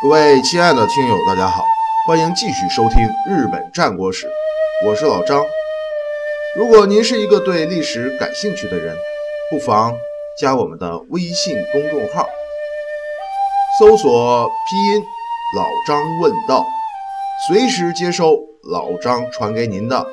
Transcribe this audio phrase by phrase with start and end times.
[0.00, 1.64] 各位亲爱的听友，大家好，
[2.06, 2.98] 欢迎继续收听
[3.28, 4.26] 《日本战国史》，
[4.86, 5.44] 我是老张。
[6.56, 8.96] 如果您是一个对历史感兴趣的人，
[9.50, 9.92] 不妨
[10.40, 12.28] 加我们的微信公众号，
[13.80, 15.02] 搜索拼音
[15.58, 16.64] “老张问道”，
[17.48, 18.38] 随时接收
[18.70, 20.06] 老张传给您的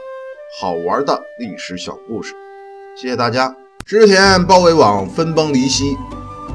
[0.60, 2.34] 好玩的历史小故事。
[3.00, 3.56] 谢谢大家！
[3.86, 5.96] 织田包围网分崩离析。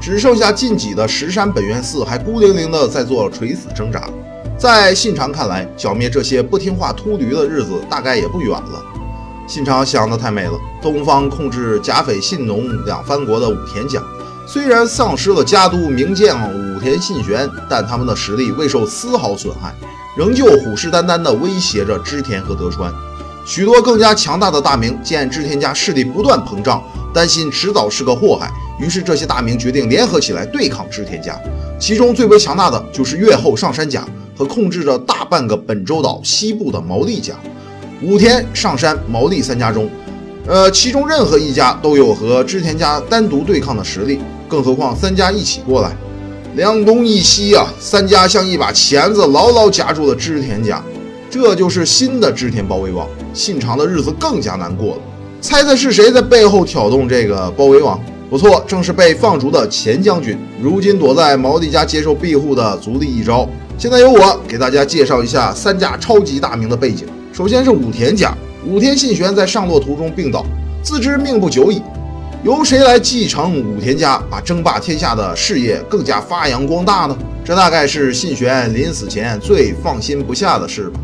[0.01, 4.09] 只剩下晋几的石山本愿寺还孤零零的在做垂死挣扎。
[4.57, 8.83] 在信长看来，剿灭这些不听话秃驴的日子大概也不远了。
[9.47, 14.01] 信长想的太美了，东方控制甲斐信浓两藩国的武田家，
[14.47, 19.75] 虽然丧失了家督名将武田信玄，但他们的实力未受丝毫损害，
[20.17, 22.91] 仍旧虎视眈眈地威胁着织田和德川。
[23.45, 26.81] 许多更加强大的大名见织田家势力不断膨胀，
[27.13, 28.51] 担心迟早是个祸害。
[28.79, 31.39] 于是，这些大名决定联合起来对抗织田家。
[31.79, 37.33] 其中最为强大的就是越后上杉家和控制着大半个本州岛西部的毛利家。
[38.01, 39.89] 武田、上杉、毛利三家中，
[40.47, 45.95] 呃，其中任何一家都有和织田家单独对抗的实力，更何况三家一起过来，
[46.55, 50.83] 两东一西啊，三家像一把钳子，牢牢夹住了织田家。
[51.31, 55.01] 这就是新的织田包围网，信长的日子更加难过了。
[55.39, 57.97] 猜猜是谁在背后挑动这个包围网？
[58.29, 63.47] 不错，正是被放逐的前将军，如今躲在毛利家接受庇护的足利义昭。
[63.77, 67.07] 现在由我给大家介绍一下三家超级大名的背景。
[67.31, 68.35] 首先是武田家，
[68.67, 70.45] 武田信玄在上洛途中病倒，
[70.83, 71.81] 自知命不久矣，
[72.43, 77.17] 由谁来继承武田家，把争霸天下的事业更加发扬光大呢？
[77.45, 80.99] 这大概是信玄临死前最放心不下的事吧。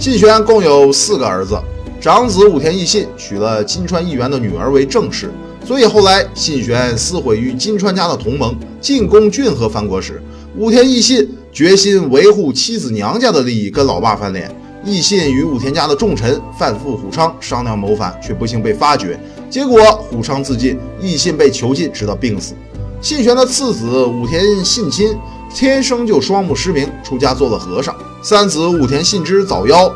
[0.00, 1.60] 信玄共有四个儿子，
[2.00, 5.30] 长子武田义信娶了金川议员的女儿为正室。
[5.62, 10.22] 所以后来信玄撕毁与金川家的同盟，进攻骏河藩国时，
[10.56, 14.50] 武田义信决心维护妻子娘家的利益，跟老爸翻脸。
[14.82, 19.20] 义信与武田家的重臣范富虎昌商量谋反，却不幸被发觉。
[19.50, 22.54] 结果虎昌自尽，义信被囚禁，直到病死。
[23.02, 25.14] 信玄的次子武田信亲
[25.54, 27.94] 天生就双目失明，出家做了和尚。
[28.22, 29.90] 三子武田信之早夭，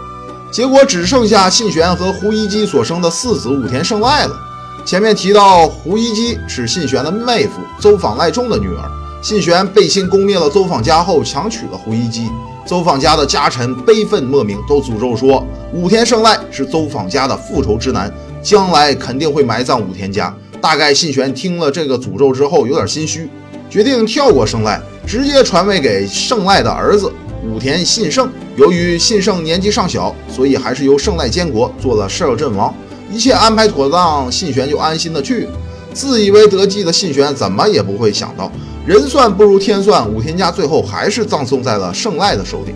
[0.50, 4.34] 结果只剩下信玄和胡一基所生的四子武田胜赖了。
[4.82, 8.90] 前面提到，胡一基是信玄的妹夫邹访赖仲的女儿。
[9.22, 12.30] 信玄背信攻灭了邹访家后，强娶了胡一基。
[12.66, 18.10] 邹访家的家臣悲愤莫名，都诅咒说武田胜赖是邹访家的复仇之男，
[18.42, 20.34] 将来肯定会埋葬武田家。
[20.62, 23.28] 大概信玄听了这个诅咒之后，有点心虚，
[23.68, 27.12] 决定跳过胜赖，直接传位给胜赖的儿子
[27.50, 28.30] 武田信胜。
[28.56, 32.72] 由于信胜年纪尚小，所以还是由胜赖监国，做了摄政王。
[33.12, 35.48] 一切安排妥当，信玄就安心的去。
[35.92, 38.50] 自以为得计的信玄，怎么也不会想到，
[38.84, 42.74] 人算不如天算，武田家最后还是葬送在了胜赖的手里。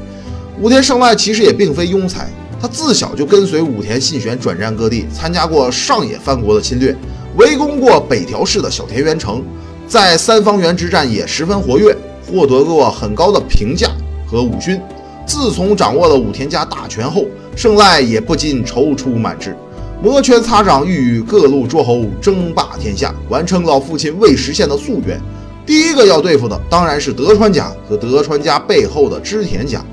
[0.61, 2.28] 武田胜赖其实也并非庸才，
[2.61, 6.95] 他自小就跟随武田信玄转战各地，参加过上野藩国的侵略，
[7.37, 9.45] 围攻过北条氏的小田园城，
[9.89, 11.97] 在三方原之战也十分活跃，
[12.31, 13.89] 获得过很高的评价
[14.31, 14.81] 和武勋。
[15.27, 17.25] 自从掌握了武田家大权后，
[17.56, 19.56] 胜赖也不禁踌躇满志。
[20.03, 25.21] 摩拳擦掌，欲与各路诸侯争霸天下，完成老父亲未实现的夙愿。
[25.66, 29.84] 第一个要对付的当然是德川家和德川家背后的织田家。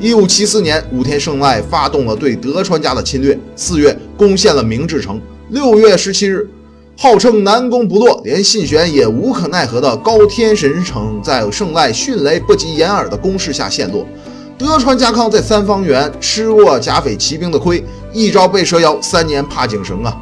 [0.00, 3.38] 一五七四年，武田胜赖发动了对德川家的侵略。
[3.54, 5.20] 四月，攻陷了明治城。
[5.50, 6.46] 六月十七日，
[7.02, 14.06] 号称南攻不落，连信玄也无可奈何的高天神城，在胜赖迅雷不及掩耳的攻势下陷落。
[14.56, 20.16] 德川家康在三方原吃过甲斐骑兵的亏，一朝被蛇咬，三年怕井绳啊！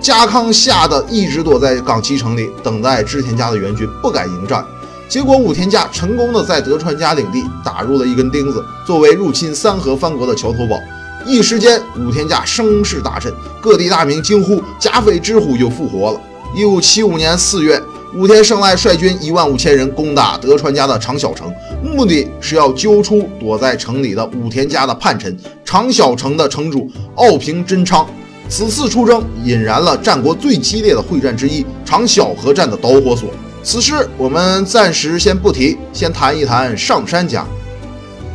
[0.00, 4.64] 家康吓得一直躲在冈崎城里，等待织田家的援军，不敢迎战。
[5.08, 10.80] 结果武田家成功的在德川家领地打入了一根钉子，作为入侵三河藩国的桥头堡。
[11.26, 16.20] 一时间，武田家声势大振，各地大名惊呼：甲斐之虎又复活了！
[16.54, 17.80] 一五七五年四月。
[18.16, 28.06] 武田胜赖率军一万五千人攻打德川家的长小城，目的是要揪出躲在城里的武田家的叛臣长小城的城主奥平真昌。
[28.48, 33.30] 此次出征引燃了战国最激烈的会战之一——长小河战的导火索。
[33.64, 37.44] 此事我们暂时先不提，先谈一谈上杉家。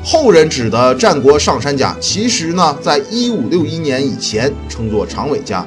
[0.04, 5.66] 后人指的战国上杉家，其实呢，在一五六一年以前称作长尾家。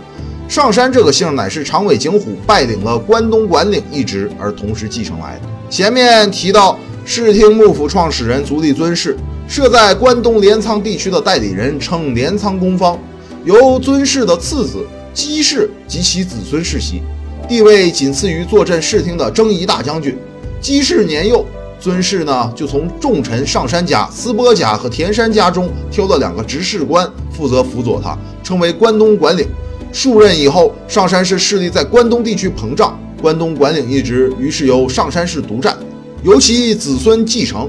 [0.49, 5.43] 上山这个姓乃是长尾景虎拜领了关东管领一职而同时继承来的。
[5.71, 9.17] 前面提到室町幕府创始人足利尊氏
[9.49, 12.99] 设在关东镰仓地区的代理人称镰仓公方，
[13.45, 14.85] 由尊氏的次子
[15.15, 17.03] 姬氏及其子孙世袭，
[17.49, 20.17] 地位仅次于坐镇室町的征夷大将军。
[20.61, 21.45] 姬氏年幼，
[21.83, 29.49] 尊氏呢就从重臣上山家、思波家和田山家中挑了两个执事官，负责辅佐他，称为关东管领。
[29.93, 35.77] 数任以后，上山氏势力在关东地区膨胀，关东管领一职于是由上山氏独占，
[36.23, 37.69] 由其子孙继承。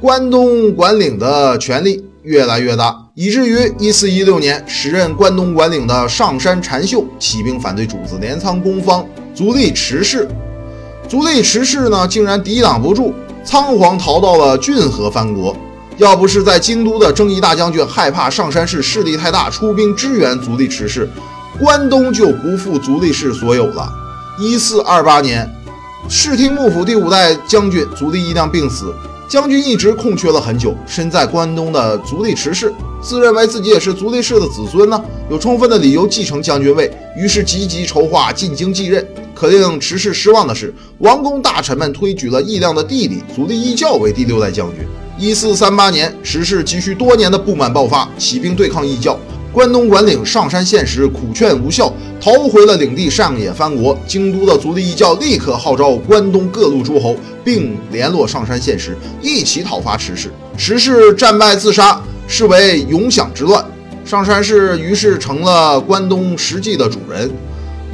[0.00, 10.26] 关东管领的权力越来越大，以至于一四一六年，时任关东管领的上山禅秀起兵反对主子镰仓公方足利持氏。
[11.06, 13.12] 足利持氏呢，竟然抵挡不住，
[13.44, 15.54] 仓皇逃到了骏河藩国。
[15.98, 21.08] 要不是在京都的征夷大将军害怕上山氏势力太大，出兵支援足利持氏，
[21.60, 23.88] 关东就不复足利氏所有了。
[24.36, 25.48] 一四二八年，
[26.08, 28.92] 室町幕府第五代将军足利义亮病死。
[29.26, 35.00] 将军一直空缺了很久，身在关东的足利持氏自认为自己也是足利氏的子孙呢，
[35.30, 39.04] 有充分的理由继承将军位，于是积极筹划进京继任。
[39.34, 44.86] 可令池氏失望的是，王公大臣们推举了义亮的弟弟足利义教为第六代将军。
[45.18, 49.18] 一四三八年，池氏积蓄多年的不满爆发，起兵对抗义教。
[49.52, 53.96] 关东管领上山宪实苦劝无效，逃回了领地上野藩国。
[54.04, 60.32] 京都的足利义教立刻号召关东各路诸侯，并联络上山宪实，一起讨伐池氏。
[60.58, 63.64] 池氏战败自杀，视为永享之乱。
[64.04, 67.30] 上山氏于是成了关东实际的主人。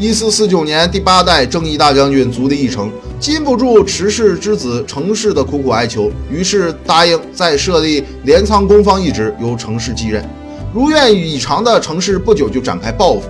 [0.01, 10.27] 一四四九年，第八代征夷大将军足利义城禁不住持氏之子程氏的苦苦哀求，于是答应再设立镰仓公方一职，由程氏继任。
[10.73, 13.25] 如愿以偿的程氏不久就展开报复，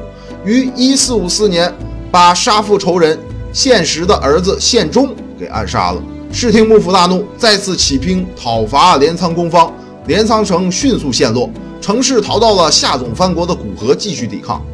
[0.44, 1.74] 于一四五四年
[2.08, 3.18] 把杀父仇人
[3.52, 6.00] 宪实的儿子宪忠给暗杀了。
[6.30, 9.74] 室町幕府大怒，再次起兵讨伐镰仓公方，
[10.06, 11.50] 镰仓城迅速陷落，
[11.80, 14.64] 城氏逃到了下总藩国的古河继续抵抗。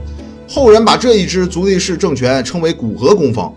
[0.48, 3.52] 后人把这一支足利氏政权称为古河公方。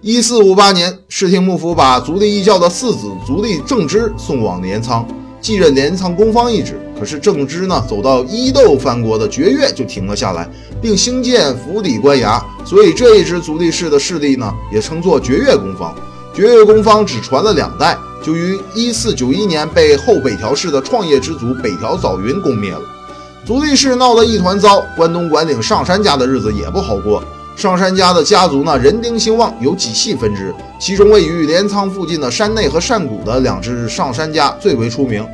[0.00, 5.06] 一四五八年，室町幕府把足利义教的四子足利政之送往镰仓，
[5.40, 6.80] 继任镰仓公方一职。
[6.98, 10.48] 可是正之呢，走到伊豆藩国的绝越就停了下来，
[10.80, 15.94] 并兴建府邸官衙，所以这一支足利氏的势力呢，也称作绝越公方。
[16.32, 22.80] 绝越公方只传了两代，就于一四九一年被后北条氏的创业之祖北条早云攻灭了。
[23.44, 27.22] 足利氏闹得一团糟，关东管领上山家的日子也不好过。
[27.56, 35.26] 上山家的家族呢，人丁兴旺，有几系分支，其中位于镰仓附近的山内和山谷的两支上山家最为出名。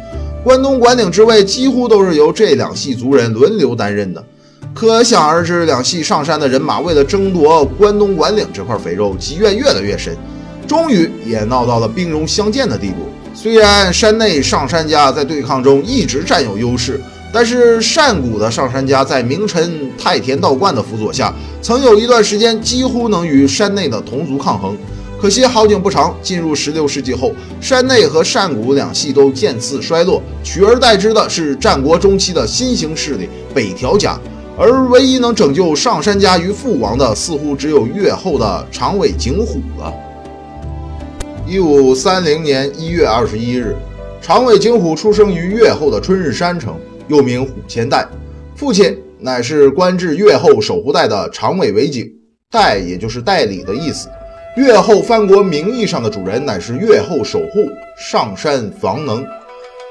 [0.42, 4.24] 关东管领之位几乎都是由这两系族人轮流担任的，
[4.72, 10.16] 可想而知，两系上山的人马为了争夺关东管领这块肥肉，积怨越来越深，
[10.66, 13.08] 终于也闹到了兵戎相见的地步。
[13.34, 17.00] 虽然山内上山家在对抗中一直占有优势，
[17.32, 24.76] 但是善谷的上山家在名臣太田道观的辅佐下，曾有一段时间几乎能与山内的同族抗衡。
[25.20, 34.18] 可惜好景不长，进入十六世纪后，山内和善谷两系都渐次衰落，取而代之的是战国中期的新兴势力北条家，
[34.58, 39.92] 而唯一能拯救上山家于覆亡的，似乎只有越后的长尾景虎了。
[41.46, 43.74] 一五三零年一月二十一日，
[44.20, 46.74] 长尾景虎出生于越后的春日山城，
[47.08, 48.06] 又名虎千代，
[48.54, 52.10] 父亲乃是官至越后守护代的长尾为景，
[52.50, 54.08] 代也就是代理的意思。
[54.56, 57.68] 越后藩国名义上的主人乃是越后守护
[57.98, 59.24] 上山房能。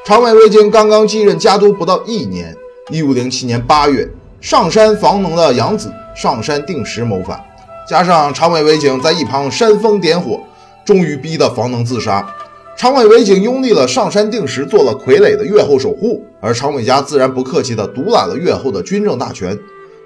[0.06, 2.56] 长尾为景刚刚继任家督不到一年，
[2.92, 4.08] 一五零七年八月，
[4.42, 7.40] 上山房能的养子上山定时谋反，
[7.88, 10.42] 加上长尾为景在一旁煽风点火，
[10.84, 12.28] 终于逼得房能自杀。
[12.78, 19.58] 长尾为景拥立了上山定时做了傀儡的越后守护，而长尾家自然不客气地独揽了越后的军政大权。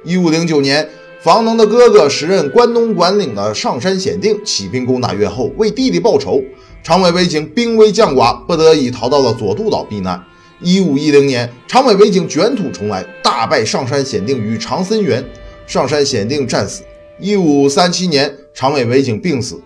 [0.03, 0.87] 一五零九年。
[1.21, 6.41] 房能的哥哥时任关东管领的上山显定起兵攻打越后，为弟弟报仇。
[6.81, 10.23] 长尾为景兵危将寡，不得已逃到了佐渡岛避难。
[10.61, 15.21] 一五一零年，长尾为景卷土重来，大败上山显定于长森原，
[15.67, 16.83] 上山显定战死。
[17.19, 19.59] 一五三七年，长尾为景病死，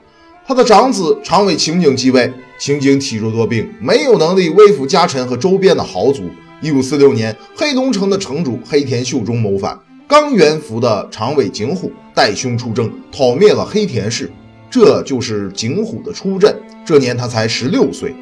[0.46, 2.32] 他的长子长尾晴景继位。
[2.60, 6.30] 晴景体弱多病，没有能力威服家臣和周边的豪族。
[6.62, 9.78] 一五四六年，黑龙城的城主黑田秀忠谋反。
[10.08, 14.32] 刚元服的长尾景虎带兄出征，讨灭了黑田氏，
[14.70, 16.56] 这就是景虎的出阵。
[16.86, 18.16] 这年他才十六岁。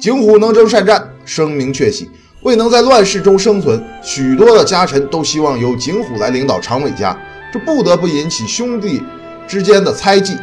[0.00, 2.08] 景虎能征善战，声名鹊起。
[2.42, 7.16] 未能在乱世中生存，许多的家臣都希望由景虎来领导长尾家，
[7.52, 9.00] 这不得不引起兄弟
[9.46, 10.34] 之间的猜忌。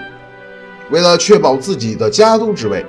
[0.94, 2.86] 为了确保自己的家督之位，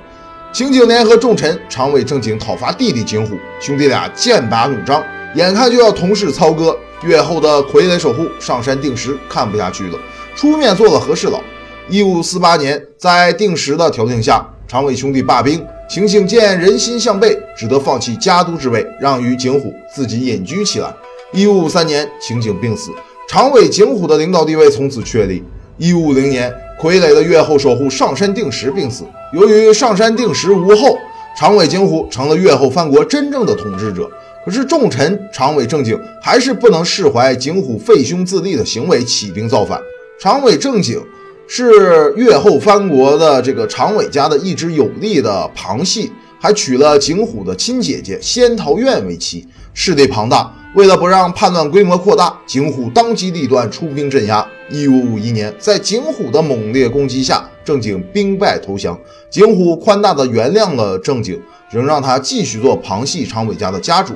[0.53, 6.77] 晴景联合众臣长尾正景讨伐弟弟景虎，兄弟俩剑拔弩张，眼看就要同室操戈。
[7.03, 9.99] 越后的傀儡守护上山定时看不下去了，
[10.35, 11.41] 出面做了和事佬。
[11.89, 20.93] 一五四八年，在定时的调停下，长尾兄弟罢兵，秦醒见人心向背，只得放弃家督之位，让于景虎，自己隐居起来。
[21.33, 22.91] 一五五三年，秦景病死，
[23.27, 25.43] 长尾景虎的领导地位从此确立。
[25.77, 29.03] 一五五零年，傀儡的越后守护上山定时病死，
[29.33, 30.97] 由于上山定时无后，
[31.37, 34.09] 长尾景虎成了越后藩国真正的统治者。
[34.45, 39.79] 可是重臣长尾正景还是不能释怀景虎废兄自立的行为，起兵造反。
[40.19, 41.01] 长尾正景。
[41.47, 50.51] 是越后藩国的这个长尾家的一支有力的旁系，还娶了景虎的亲姐姐仙桃院为妻，势力庞大。
[50.73, 54.45] 为了不让叛乱规模扩大，景虎当机立断出兵镇压。
[54.69, 58.99] 一五五一年，在景虎的猛烈攻击下，正景兵败投降。
[59.29, 61.39] 景虎宽大的原谅了正景，
[61.69, 64.13] 仍让他继续做旁系长尾家的家主。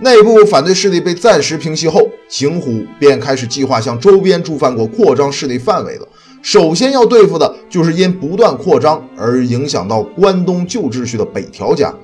[0.00, 6.06] 内部反对势力被暂时平息后，景虎便开始计划向周边诸藩国扩张势力范围了。
[6.42, 11.94] 首先要对付的就是因不断扩张而影响到关东旧秩序的北条家。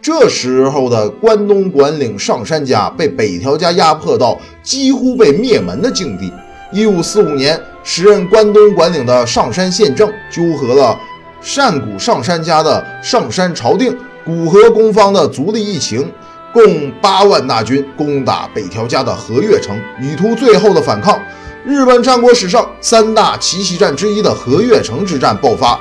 [0.00, 6.32] 这时候的关东管领上杉家被北条家压迫到几乎被灭门的境地。
[6.72, 10.98] 一五四五年，时任关东管领的上杉宪政纠合了
[11.40, 16.10] 善谷上杉家的上杉朝定、古河公方的足利义晴，
[16.52, 21.20] 共八万大军攻打北条家的和越城，以图最后的反抗。
[21.64, 25.78] 日本战国史上三大奇袭战之一的和越城之战爆发，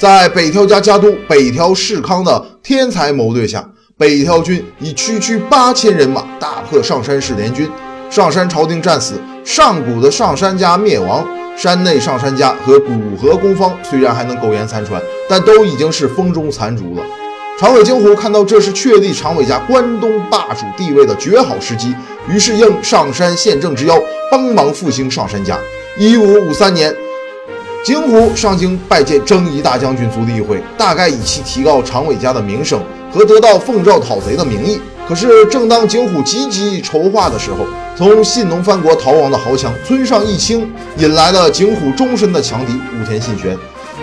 [0.00, 3.62] 在北条家家督北条氏康的天才谋略下，
[3.98, 7.70] 北条军以区区八千人马大破上山氏联军，
[8.08, 17.02] 上山朝廷战死，上古的上山家灭亡，山内上山家和古河公方虽然还能苟延残喘，但都已经是风中残烛了。
[17.58, 21.94] 长尾京虎看到这是确立长尾家关东霸主地位的绝好时机，
[22.26, 24.02] 于是应上山宪政之邀，
[24.32, 25.58] 帮忙复兴上山家。
[25.98, 26.96] 一五五三年，
[27.82, 32.78] 京虎上京拜见征夷大将军足利义辉，大概以其提高长尾家的名声
[33.10, 34.78] 和得到奉诏讨贼的名义。
[35.08, 43.56] 可是，正当京虎积极筹划的时候，从信浓藩国逃亡的豪强村上义清引来了京虎终身的强敌武田信玄。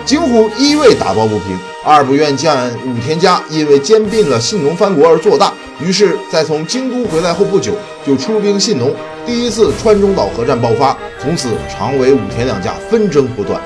[0.04, 2.54] 景虎一为打抱不平，二不愿见
[2.86, 5.52] 武田家因为兼并了信浓藩国而做大，
[5.84, 7.74] 于是，在从京都回来后不久，
[8.06, 8.94] 就出兵信浓。
[9.26, 13.60] 第一次川中岛合战爆发，从此长尾、武田两家纷争不断。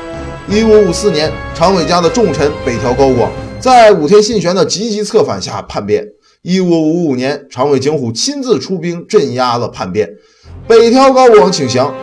[0.48, 6.04] 一五五四年，长尾家的重臣北条高广在武田信玄的积极策反下叛变。
[6.42, 10.10] 一五五五年，长尾景虎亲自出兵镇压了叛变，
[10.66, 11.94] 北条高广请降，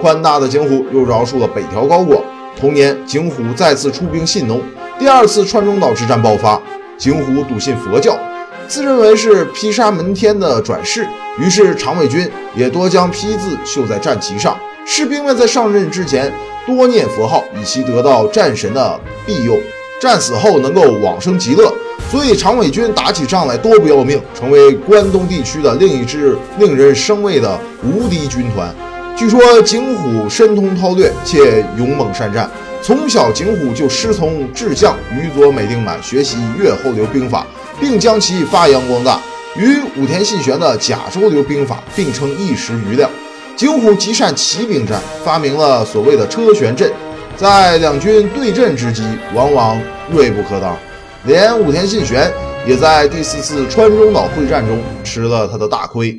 [0.00, 2.22] 宽大的景虎又饶恕了北条高广。
[2.58, 4.60] 同年，景虎再次出兵信浓，
[4.98, 6.60] 第二次川中岛之战爆发。
[6.96, 8.18] 景虎笃信佛教，
[8.66, 11.06] 自认为是毗沙门天的转世，
[11.38, 14.58] 于是长尾军也多将毗字绣在战旗上。
[14.84, 16.32] 士兵们在上阵之前
[16.66, 19.56] 多念佛号，以期得到战神的庇佑，
[20.00, 21.72] 战死后能够往生极乐。
[22.10, 28.74] 所以长尾军打起仗来多不要命，成为关东地区的另一支令人生畏的无敌军团。
[29.18, 32.48] 据说景虎深通韬略，且勇猛善战。
[32.80, 37.44] 从小，景虎就师从智将宇佐美定满学习越后流兵法，
[37.80, 39.20] 并将其发扬光大，
[39.56, 43.10] 与武田信玄的甲州流兵法并称一时瑜亮。
[43.56, 46.88] 景虎极善骑兵战，发明了所谓的车旋阵，
[47.36, 49.02] 在两军对阵之机，
[49.34, 49.82] 往往
[50.12, 50.76] 锐不可挡。
[51.24, 52.32] 连武田信玄
[52.64, 56.16] 也在第四次川中岛会战中吃了他的大亏。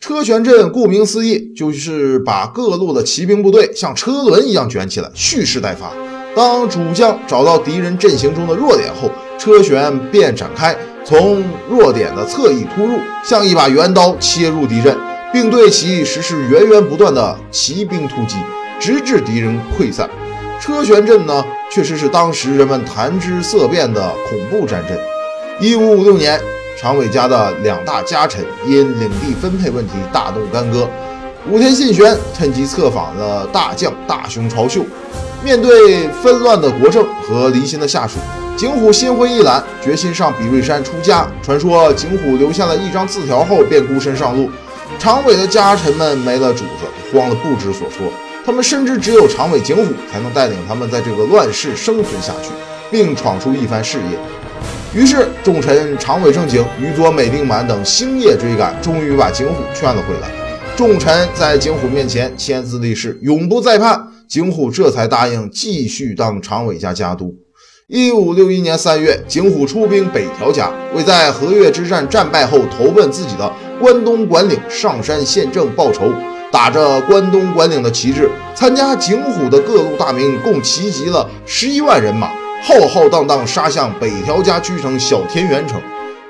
[0.00, 5.92] 车旋阵顾名思义，就是把各路的骑兵部队像车轮一样卷起来，蓄势待发。
[6.36, 14.96] 当主将找到敌人阵型中的弱点后，车旋便展开，从弱点的侧翼突入，像一把圆刀切入敌阵，
[15.32, 18.36] 并对其实施源源不断的骑兵突击，
[18.78, 20.08] 直至敌人溃散。
[20.60, 24.96] 车旋阵呢，确实是当时人们谈之色变的恐怖战阵。
[25.60, 26.40] 一五五六年。
[26.80, 30.88] 长尾家的两大家臣因领地分配问题大动干戈，
[31.50, 34.84] 武田信玄趁机策反了大将大雄朝秀。
[35.42, 38.18] 面对纷乱的国政和离心的下属，
[38.56, 41.26] 景虎心灰意懒，决心上比瑞山出家。
[41.42, 44.48] 传说景虎留下了一张字条后便孤身上路，
[45.00, 48.06] 长尾的家臣们没了主子，慌得不知所措。
[48.46, 52.50] 他们深知只有长尾景虎才能带领他们在这个乱世生存下去，
[52.88, 54.18] 并闯出一番事业。
[54.98, 60.28] 于是，重臣长尾正景、宇佐美定满等星夜追赶，终于把景虎劝了回来。
[60.76, 64.08] 重臣在景虎面前签字立誓，永不再叛。
[64.26, 67.32] 景虎这才答应继续当长尾家家督。
[67.86, 73.48] 一五六一年三月，景虎出兵北条家，为在和越之战战败后投奔自己的
[73.80, 76.12] 关东管领上山宪政报仇。
[76.50, 82.32] 打着关东管领的旗帜，参加景虎的各路大名共齐集了十一万人马。
[82.62, 85.80] 浩浩荡荡杀向北条家居城小田园城。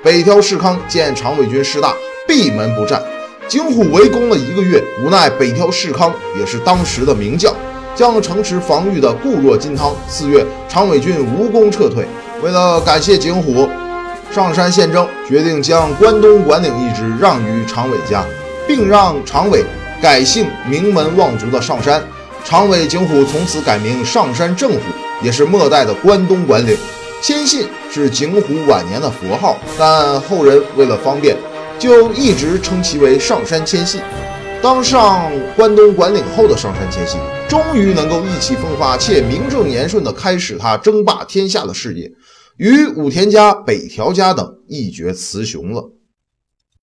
[0.03, 1.93] 北条氏康见长尾军势大，
[2.27, 3.01] 闭门不战。
[3.47, 7.53] 景虎围攻了一个月，无奈北条氏康也是当时的名将，
[7.95, 9.93] 将城池防御的固若金汤。
[10.07, 12.05] 四月，长尾军无功撤退。
[12.43, 13.67] 为了感谢景虎，
[14.31, 18.23] 上山献政，决定将关东管领一职让于长尾家，
[18.67, 19.65] 并让长尾
[19.99, 22.01] 改姓名门望族的上山。
[22.43, 24.79] 长尾景虎从此改名上山正虎，
[25.23, 26.75] 也是末代的关东管领。
[27.21, 31.35] 千信是景虎晚年的佛号，但后人为了方便，
[31.77, 34.01] 就一直称其为上山千信。
[34.61, 42.11] 当上关东管领后的上山千信，终于能够意气风发且名正言顺地开始他争霸天下的事业，
[42.57, 45.91] 与武田家、北条家等一决雌雄了。